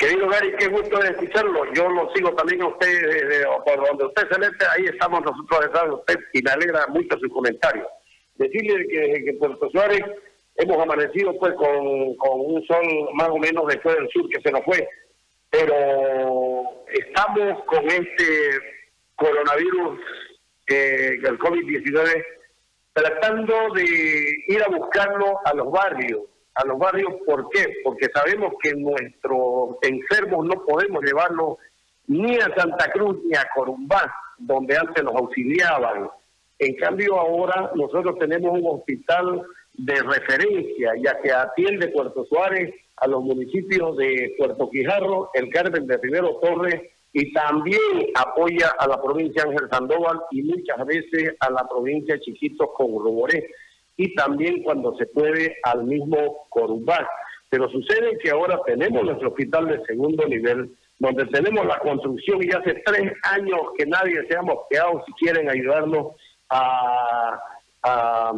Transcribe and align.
Querido 0.00 0.28
Gary, 0.28 0.54
qué 0.58 0.66
gusto 0.68 0.98
de 0.98 1.10
escucharlo. 1.10 1.70
Yo 1.74 1.86
lo 1.90 2.10
sigo 2.14 2.34
también 2.34 2.62
a 2.62 2.68
usted, 2.68 3.44
por 3.66 3.86
donde 3.86 4.06
usted 4.06 4.28
se 4.30 4.38
mete, 4.38 4.64
ahí 4.74 4.86
estamos 4.86 5.20
nosotros 5.20 5.60
detrás 5.60 5.84
de 5.84 5.90
usted 5.90 6.14
y 6.32 6.42
me 6.42 6.50
alegra 6.52 6.86
mucho 6.86 7.18
su 7.18 7.28
comentario. 7.28 7.86
Decirle 8.36 8.88
que, 8.88 9.24
que 9.26 9.34
Puerto 9.34 9.68
Suárez 9.68 10.00
hemos 10.56 10.78
amanecido 10.78 11.38
pues 11.38 11.52
con, 11.52 12.16
con 12.16 12.40
un 12.40 12.66
sol 12.66 13.10
más 13.12 13.28
o 13.28 13.36
menos 13.36 13.66
después 13.66 13.94
del 13.94 14.08
sur 14.08 14.26
que 14.30 14.40
se 14.40 14.50
nos 14.50 14.64
fue, 14.64 14.88
pero 15.50 16.62
estamos 16.88 17.62
con 17.64 17.84
este 17.84 18.58
coronavirus, 19.16 20.00
eh, 20.68 21.18
el 21.22 21.38
COVID-19, 21.38 22.24
tratando 22.94 23.54
de 23.74 23.84
ir 24.48 24.62
a 24.62 24.70
buscarlo 24.74 25.40
a 25.44 25.52
los 25.52 25.70
barrios. 25.70 26.22
A 26.60 26.66
los 26.66 26.78
barrios, 26.78 27.14
¿por 27.24 27.48
qué? 27.48 27.76
Porque 27.82 28.08
sabemos 28.12 28.52
que 28.62 28.74
nuestros 28.74 29.76
enfermos 29.80 30.44
no 30.44 30.62
podemos 30.66 31.02
llevarlos 31.02 31.56
ni 32.06 32.36
a 32.36 32.54
Santa 32.54 32.90
Cruz 32.92 33.16
ni 33.24 33.34
a 33.34 33.48
Corumbá, 33.54 34.14
donde 34.36 34.76
antes 34.76 35.02
nos 35.02 35.14
auxiliaban. 35.14 36.10
En 36.58 36.74
cambio, 36.76 37.18
ahora 37.18 37.70
nosotros 37.74 38.18
tenemos 38.18 38.58
un 38.58 38.66
hospital 38.66 39.42
de 39.72 39.94
referencia, 40.02 40.92
ya 41.02 41.18
que 41.22 41.32
atiende 41.32 41.88
Puerto 41.88 42.26
Suárez 42.26 42.74
a 42.98 43.06
los 43.06 43.22
municipios 43.22 43.96
de 43.96 44.34
Puerto 44.36 44.68
Quijarro, 44.68 45.30
el 45.32 45.48
Carmen 45.48 45.86
de 45.86 45.96
Rivero 45.96 46.40
Torres 46.42 46.82
y 47.14 47.32
también 47.32 47.80
apoya 48.14 48.74
a 48.78 48.86
la 48.86 49.00
provincia 49.00 49.44
Ángel 49.44 49.66
Sandoval 49.70 50.20
y 50.30 50.42
muchas 50.42 50.84
veces 50.84 51.34
a 51.40 51.50
la 51.50 51.66
provincia 51.66 52.16
de 52.16 52.20
Chiquitos 52.20 52.68
con 52.76 52.88
Roboré 53.02 53.48
y 54.00 54.14
también 54.14 54.62
cuando 54.62 54.96
se 54.96 55.04
puede 55.04 55.58
al 55.62 55.84
mismo 55.84 56.46
Corumbá. 56.48 57.06
Pero 57.50 57.68
sucede 57.68 58.16
que 58.18 58.30
ahora 58.30 58.58
tenemos 58.64 59.04
nuestro 59.04 59.28
hospital 59.28 59.66
de 59.66 59.84
segundo 59.84 60.26
nivel, 60.26 60.74
donde 60.98 61.26
tenemos 61.26 61.66
la 61.66 61.78
construcción 61.80 62.42
y 62.42 62.48
hace 62.48 62.80
tres 62.86 63.12
años 63.24 63.60
que 63.76 63.84
nadie 63.84 64.26
se 64.26 64.38
ha 64.38 64.40
mosqueado 64.40 65.04
si 65.04 65.12
quieren 65.22 65.50
ayudarnos 65.50 66.14
a, 66.48 67.38
a, 67.82 68.32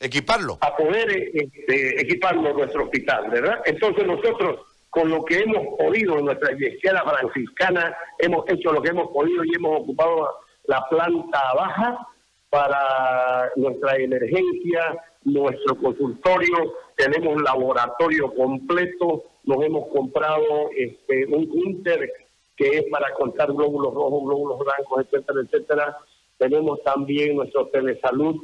equiparlo. 0.00 0.56
A 0.62 0.74
poder 0.74 1.10
este, 1.34 2.00
equiparlo 2.00 2.54
nuestro 2.54 2.84
hospital, 2.84 3.28
¿verdad? 3.30 3.60
Entonces 3.66 4.06
nosotros, 4.06 4.60
con 4.88 5.10
lo 5.10 5.22
que 5.26 5.40
hemos 5.40 5.76
podido 5.76 6.18
en 6.18 6.24
nuestra 6.24 6.52
iglesia 6.52 7.04
franciscana, 7.04 7.94
hemos 8.18 8.48
hecho 8.48 8.72
lo 8.72 8.80
que 8.80 8.88
hemos 8.88 9.10
podido 9.10 9.44
y 9.44 9.56
hemos 9.56 9.82
ocupado 9.82 10.38
la 10.64 10.82
planta 10.88 11.42
baja 11.54 12.06
para 12.50 13.50
nuestra 13.56 13.96
emergencia, 13.96 15.02
nuestro 15.24 15.76
consultorio, 15.76 16.74
tenemos 16.96 17.36
un 17.36 17.42
laboratorio 17.42 18.32
completo, 18.34 19.24
nos 19.44 19.64
hemos 19.64 19.88
comprado 19.88 20.70
este, 20.76 21.26
un 21.26 21.50
Inter 21.66 22.10
que 22.56 22.68
es 22.68 22.84
para 22.90 23.12
contar 23.14 23.52
glóbulos 23.52 23.92
rojos, 23.92 24.24
glóbulos 24.24 24.58
blancos, 24.58 25.04
etcétera, 25.04 25.40
etcétera. 25.42 25.98
Tenemos 26.38 26.82
también 26.82 27.36
nuestro 27.36 27.68
telesalud, 27.68 28.36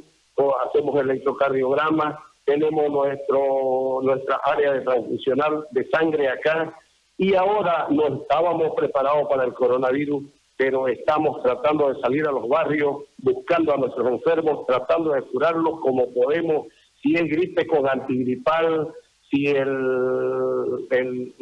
hacemos 0.65 1.01
electrocardiograma, 1.01 2.19
tenemos 2.45 2.89
nuestro 2.91 4.01
nuestra 4.03 4.39
área 4.43 4.73
de 4.73 4.81
transfusional 4.81 5.67
de 5.71 5.89
sangre 5.89 6.29
acá. 6.29 6.77
Y 7.17 7.35
ahora 7.35 7.87
no 7.89 8.21
estábamos 8.21 8.73
preparados 8.75 9.27
para 9.29 9.45
el 9.45 9.53
coronavirus, 9.53 10.23
pero 10.57 10.87
estamos 10.87 11.41
tratando 11.41 11.93
de 11.93 11.99
salir 12.01 12.27
a 12.27 12.31
los 12.31 12.47
barrios, 12.47 13.03
buscando 13.17 13.73
a 13.73 13.77
nuestros 13.77 14.07
enfermos, 14.07 14.65
tratando 14.67 15.13
de 15.13 15.23
curarlos 15.23 15.79
como 15.81 16.13
podemos, 16.13 16.67
si 17.01 17.15
es 17.15 17.23
gripe 17.23 17.65
con 17.67 17.87
antigripal, 17.87 18.93
si 19.29 19.47
el, 19.47 20.87
el, 20.91 21.33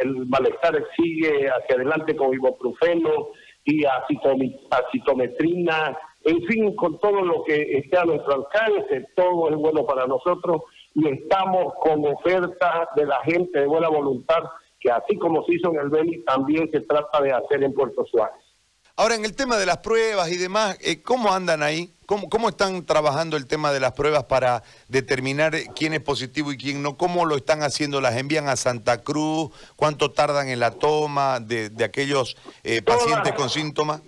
el 0.00 0.26
malestar 0.26 0.84
sigue 0.96 1.48
hacia 1.48 1.76
adelante 1.76 2.14
con 2.14 2.32
ibuprofeno 2.32 3.28
y 3.64 3.84
acitometrina, 3.84 5.98
en 6.24 6.42
fin, 6.44 6.76
con 6.76 6.98
todo 7.00 7.20
lo 7.22 7.42
que 7.44 7.78
esté 7.78 7.98
a 7.98 8.04
nuestro 8.04 8.34
alcance, 8.34 9.08
todo 9.16 9.50
es 9.50 9.56
bueno 9.56 9.84
para 9.84 10.06
nosotros 10.06 10.62
y 10.94 11.08
estamos 11.08 11.74
con 11.80 12.06
oferta 12.06 12.88
de 12.96 13.06
la 13.06 13.20
gente 13.24 13.60
de 13.60 13.66
buena 13.66 13.88
voluntad, 13.88 14.44
que 14.84 14.90
así 14.90 15.16
como 15.16 15.42
se 15.44 15.54
hizo 15.54 15.72
en 15.72 15.80
el 15.80 15.88
Beni, 15.88 16.22
también 16.24 16.70
se 16.70 16.80
trata 16.80 17.22
de 17.22 17.32
hacer 17.32 17.64
en 17.64 17.72
Puerto 17.72 18.04
Suárez. 18.04 18.36
Ahora, 18.96 19.14
en 19.14 19.24
el 19.24 19.34
tema 19.34 19.56
de 19.56 19.64
las 19.64 19.78
pruebas 19.78 20.30
y 20.30 20.36
demás, 20.36 20.76
eh, 20.80 21.02
¿cómo 21.02 21.32
andan 21.32 21.62
ahí? 21.62 21.94
¿Cómo, 22.06 22.28
¿Cómo 22.28 22.50
están 22.50 22.84
trabajando 22.84 23.38
el 23.38 23.46
tema 23.46 23.72
de 23.72 23.80
las 23.80 23.92
pruebas 23.92 24.24
para 24.24 24.62
determinar 24.88 25.56
quién 25.74 25.94
es 25.94 26.00
positivo 26.00 26.52
y 26.52 26.58
quién 26.58 26.82
no? 26.82 26.98
¿Cómo 26.98 27.24
lo 27.24 27.34
están 27.36 27.62
haciendo? 27.62 28.02
¿Las 28.02 28.16
envían 28.16 28.46
a 28.46 28.56
Santa 28.56 28.98
Cruz? 28.98 29.50
¿Cuánto 29.74 30.12
tardan 30.12 30.48
en 30.48 30.60
la 30.60 30.72
toma 30.72 31.40
de, 31.40 31.72
aquellos 31.82 32.36
eh, 32.62 32.82
pacientes 32.82 33.32
con 33.32 33.48
síntomas? 33.48 34.02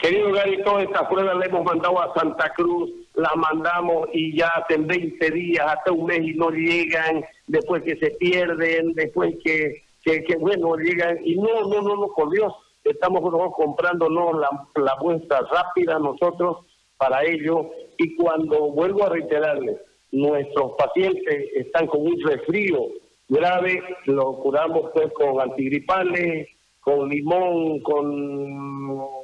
Querido 0.00 0.32
Gary, 0.32 0.62
todas 0.62 0.84
estas 0.84 1.08
pruebas 1.08 1.36
las 1.36 1.48
hemos 1.48 1.64
mandado 1.64 2.00
a 2.00 2.14
Santa 2.14 2.52
Cruz, 2.54 2.90
las 3.14 3.34
mandamos 3.36 4.08
y 4.12 4.36
ya 4.36 4.46
hace 4.48 4.78
20 4.78 5.30
días, 5.32 5.66
hasta 5.66 5.90
un 5.90 6.06
mes 6.06 6.20
y 6.22 6.34
no 6.34 6.50
llegan, 6.50 7.24
después 7.48 7.82
que 7.82 7.96
se 7.96 8.10
pierden, 8.12 8.94
después 8.94 9.34
que, 9.42 9.82
que, 10.04 10.36
bueno, 10.38 10.76
llegan 10.76 11.18
y 11.24 11.34
no, 11.36 11.62
no, 11.68 11.82
no, 11.82 11.96
no, 11.96 12.08
por 12.14 12.30
Dios 12.30 12.52
estamos 12.84 13.20
comprándonos 13.56 14.38
la, 14.38 14.48
la 14.82 14.96
muestra 15.00 15.40
rápida 15.40 15.98
nosotros 15.98 16.58
para 16.96 17.24
ello 17.24 17.70
y 17.96 18.14
cuando 18.16 18.70
vuelvo 18.70 19.04
a 19.04 19.10
reiterarles, 19.10 19.78
nuestros 20.12 20.72
pacientes 20.78 21.50
están 21.56 21.88
con 21.88 22.06
un 22.06 22.20
resfrío 22.22 22.86
grave, 23.28 23.82
lo 24.06 24.38
curamos 24.38 24.90
pues 24.94 25.12
con 25.12 25.40
antigripales, 25.40 26.48
con 26.80 27.08
limón, 27.08 27.80
con 27.80 29.17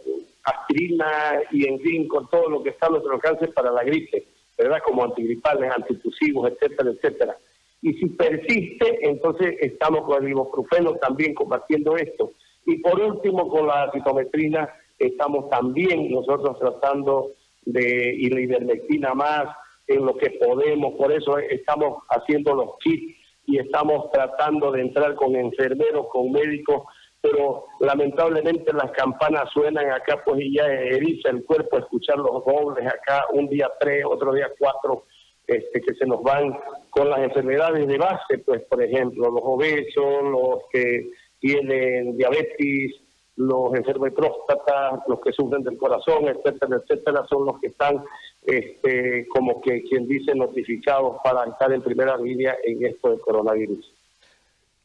aspirina 0.44 1.41
y 1.50 1.66
en 1.66 1.81
fin, 1.81 2.09
con 2.09 2.28
todo 2.28 2.49
lo 2.49 2.62
que 2.62 2.71
está 2.71 2.87
a 2.87 2.91
nuestro 2.91 3.15
alcance 3.15 3.49
para 3.49 3.72
la 3.72 3.82
gripe, 3.82 4.27
¿verdad? 4.56 4.78
Como 4.84 5.05
antigripales, 5.05 5.72
antitusivos, 5.75 6.50
etcétera, 6.50 6.91
etcétera. 6.91 7.37
Y 7.82 7.94
si 7.94 8.06
persiste, 8.06 8.99
entonces 9.09 9.56
estamos 9.60 10.03
con 10.03 10.22
el 10.22 10.31
ibuprofeno 10.31 10.94
también 10.94 11.34
combatiendo 11.34 11.97
esto. 11.97 12.32
Y 12.66 12.78
por 12.78 12.99
último, 13.00 13.49
con 13.49 13.66
la 13.66 13.91
citometrina, 13.93 14.71
estamos 14.99 15.50
también 15.50 16.10
nosotros 16.10 16.59
tratando 16.59 17.32
de, 17.66 18.15
y 18.16 18.31
la 18.31 18.41
ivermectina 18.41 19.15
más, 19.15 19.49
en 19.87 20.05
lo 20.06 20.16
que 20.16 20.31
podemos, 20.31 20.94
por 20.94 21.12
eso 21.12 21.38
estamos 21.38 22.03
haciendo 22.09 22.55
los 22.55 22.78
kits 22.78 23.16
y 23.47 23.59
estamos 23.59 24.11
tratando 24.11 24.72
de 24.72 24.81
entrar 24.81 25.15
con 25.15 25.37
enfermeros, 25.37 26.06
con 26.09 26.32
médicos, 26.32 26.84
pero 27.24 27.64
lamentablemente 27.80 28.70
las 28.74 28.90
campanas 28.90 29.48
suenan 29.50 29.90
acá, 29.90 30.22
pues 30.26 30.42
y 30.42 30.56
ya 30.56 30.66
eriza 30.66 31.30
el 31.30 31.42
cuerpo 31.42 31.78
escuchar 31.78 32.18
los 32.18 32.44
dobles 32.44 32.86
acá, 32.86 33.24
un 33.32 33.48
día 33.48 33.70
tres, 33.80 34.04
otro 34.06 34.34
día 34.34 34.52
cuatro, 34.58 35.04
este, 35.46 35.80
que 35.80 35.94
se 35.94 36.04
nos 36.04 36.22
van 36.22 36.54
con 36.90 37.08
las 37.08 37.20
enfermedades 37.20 37.88
de 37.88 37.96
base, 37.96 38.38
pues 38.44 38.60
por 38.64 38.82
ejemplo, 38.82 39.30
los 39.30 39.40
obesos, 39.42 40.22
los 40.22 40.64
que 40.70 41.12
tienen 41.40 42.18
diabetes, 42.18 42.92
los 43.36 43.74
enfermos 43.74 44.10
de 44.10 44.16
próstata, 44.16 45.02
los 45.08 45.18
que 45.20 45.32
sufren 45.32 45.62
del 45.62 45.78
corazón, 45.78 46.28
etcétera, 46.28 46.76
etcétera, 46.76 47.24
son 47.26 47.46
los 47.46 47.58
que 47.58 47.68
están, 47.68 48.04
este, 48.42 49.26
como 49.28 49.62
que 49.62 49.82
quien 49.84 50.06
dice, 50.06 50.34
notificados 50.34 51.16
para 51.24 51.44
estar 51.44 51.72
en 51.72 51.80
primera 51.80 52.18
línea 52.18 52.54
en 52.64 52.84
esto 52.84 53.08
del 53.08 53.20
coronavirus. 53.20 53.94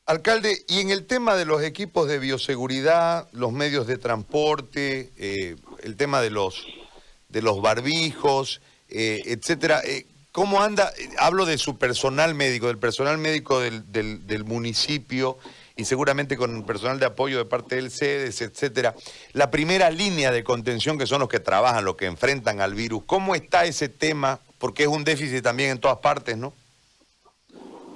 Alcalde, 0.09 0.65
y 0.67 0.79
en 0.79 0.89
el 0.89 1.05
tema 1.05 1.35
de 1.35 1.45
los 1.45 1.61
equipos 1.61 2.07
de 2.07 2.17
bioseguridad, 2.17 3.27
los 3.31 3.51
medios 3.51 3.85
de 3.85 3.99
transporte, 3.99 5.11
eh, 5.19 5.55
el 5.83 5.97
tema 5.97 6.19
de 6.19 6.31
los, 6.31 6.65
de 7.27 7.43
los 7.43 7.61
barbijos, 7.61 8.59
eh, 8.89 9.21
etcétera, 9.25 9.83
eh, 9.85 10.07
¿cómo 10.31 10.63
anda? 10.63 10.91
Hablo 11.19 11.45
de 11.45 11.59
su 11.59 11.77
personal 11.77 12.33
médico, 12.33 12.65
del 12.65 12.79
personal 12.79 13.19
médico 13.19 13.59
del, 13.59 13.83
del, 13.91 14.45
municipio 14.45 15.37
y 15.75 15.85
seguramente 15.85 16.37
con 16.37 16.65
personal 16.65 16.97
de 16.99 17.05
apoyo 17.05 17.37
de 17.37 17.45
parte 17.45 17.75
del 17.75 17.91
CEDES, 17.91 18.41
etcétera, 18.41 18.95
la 19.33 19.51
primera 19.51 19.91
línea 19.91 20.31
de 20.31 20.43
contención 20.43 20.97
que 20.97 21.05
son 21.05 21.19
los 21.19 21.29
que 21.29 21.39
trabajan, 21.39 21.85
los 21.85 21.97
que 21.97 22.07
enfrentan 22.07 22.61
al 22.61 22.73
virus. 22.73 23.03
¿Cómo 23.05 23.35
está 23.35 23.65
ese 23.65 23.89
tema? 23.89 24.39
Porque 24.57 24.81
es 24.81 24.89
un 24.89 25.03
déficit 25.03 25.43
también 25.43 25.69
en 25.69 25.79
todas 25.79 25.99
partes, 25.99 26.35
¿no? 26.35 26.51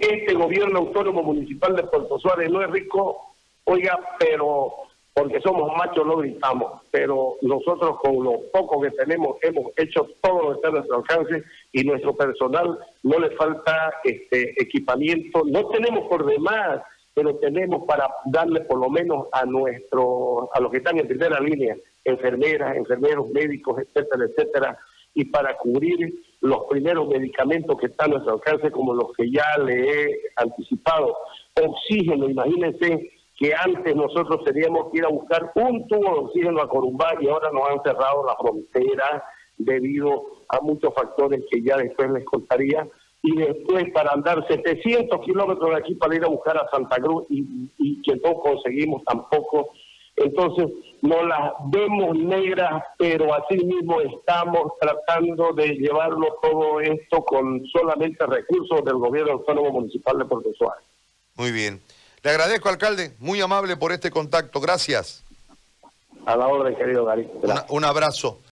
Este 0.03 0.33
gobierno 0.33 0.79
autónomo 0.79 1.23
municipal 1.23 1.77
de 1.77 1.83
Puerto 1.83 2.19
Suárez 2.19 2.51
no 2.51 2.61
es 2.61 2.69
rico, 2.69 3.35
oiga, 3.63 3.97
pero 4.19 4.73
porque 5.13 5.39
somos 5.39 5.71
machos 5.77 6.05
no 6.05 6.17
gritamos, 6.17 6.81
pero 6.91 7.38
nosotros 7.41 7.97
con 8.01 8.21
lo 8.21 8.41
poco 8.51 8.81
que 8.81 8.91
tenemos 8.91 9.38
hemos 9.41 9.71
hecho 9.77 10.09
todo 10.21 10.41
lo 10.41 10.50
que 10.50 10.55
está 10.55 10.67
a 10.67 10.71
nuestro 10.71 10.97
alcance 10.97 11.44
y 11.71 11.83
nuestro 11.85 12.13
personal 12.17 12.77
no 13.03 13.17
le 13.17 13.29
falta 13.38 13.94
este 14.03 14.61
equipamiento, 14.61 15.44
no 15.45 15.69
tenemos 15.69 16.09
por 16.09 16.25
demás 16.25 16.81
pero 17.13 17.35
tenemos 17.35 17.85
para 17.85 18.09
darle 18.25 18.61
por 18.61 18.79
lo 18.79 18.89
menos 18.89 19.27
a 19.31 19.45
nuestro, 19.45 20.49
a 20.53 20.59
los 20.59 20.71
que 20.71 20.77
están 20.77 20.97
en 20.97 21.07
primera 21.07 21.39
línea, 21.39 21.77
enfermeras, 22.03 22.75
enfermeros, 22.75 23.29
médicos, 23.29 23.79
etcétera, 23.79 24.25
etcétera, 24.25 24.79
y 25.13 25.25
para 25.25 25.56
cubrir 25.57 26.11
los 26.44 26.66
primeros 26.69 27.07
medicamentos 27.07 27.78
que 27.78 27.86
están 27.86 28.10
a 28.10 28.13
nuestro 28.16 28.34
alcance, 28.34 28.69
como 28.69 28.94
los 28.94 29.13
que 29.13 29.31
ya 29.31 29.45
le 29.63 29.90
he 29.90 30.22
anticipado. 30.36 31.16
Oxígeno, 31.56 32.30
imagínense 32.30 33.12
que 33.38 33.54
antes 33.56 33.95
nosotros 33.95 34.44
teníamos 34.44 34.92
que 34.92 34.98
ir 34.98 35.06
a 35.06 35.10
buscar 35.10 35.54
un 35.56 35.88
tubo 35.88 36.04
de 36.04 36.19
oxígeno 36.19 36.62
a 36.62 36.68
Corumbá 36.68 37.16
y 37.22 37.30
ahora 37.30 37.50
nos 37.54 37.69
han 37.69 37.81
cerrado 37.81 38.25
la 38.25 38.36
frontera 38.36 39.24
debido 39.57 40.25
a 40.50 40.60
muchos 40.60 40.94
factores 40.94 41.45
que 41.50 41.62
ya 41.62 41.78
después 41.78 42.12
les 42.12 42.25
contaría. 42.25 42.90
Y 43.22 43.38
después 43.38 43.90
para 43.94 44.12
andar 44.12 44.45
700 44.45 45.22
kilómetros 45.22 45.69
de 45.69 45.78
aquí 45.78 45.95
para 45.95 46.13
ir 46.13 46.25
a 46.25 46.28
buscar 46.28 46.57
a 46.57 46.69
Santa 46.69 46.98
Cruz 46.98 47.24
y, 47.30 47.72
y 47.78 48.01
que 48.01 48.18
no 48.18 48.34
conseguimos 48.34 49.01
tampoco 49.06 49.69
entonces, 50.23 50.67
no 51.01 51.23
las 51.25 51.51
vemos 51.65 52.15
negras, 52.15 52.83
pero 52.97 53.33
así 53.33 53.57
mismo 53.57 53.99
estamos 54.01 54.73
tratando 54.79 55.51
de 55.53 55.75
llevarlo 55.75 56.37
todo 56.41 56.79
esto 56.79 57.23
con 57.25 57.61
solamente 57.67 58.25
recursos 58.25 58.83
del 58.85 58.95
gobierno 58.95 59.33
autónomo 59.33 59.71
municipal 59.71 60.17
de 60.17 60.25
Puerto 60.25 60.49
Suárez. 60.57 60.83
Muy 61.35 61.51
bien. 61.51 61.81
Le 62.23 62.29
agradezco, 62.29 62.69
alcalde, 62.69 63.11
muy 63.19 63.41
amable 63.41 63.75
por 63.75 63.91
este 63.91 64.11
contacto. 64.11 64.61
Gracias. 64.61 65.23
A 66.25 66.37
la 66.37 66.47
orden, 66.47 66.75
querido 66.75 67.03
Gary. 67.03 67.29
un 67.69 67.83
abrazo. 67.83 68.39